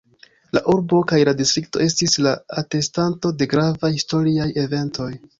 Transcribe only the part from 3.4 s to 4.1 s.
de gravaj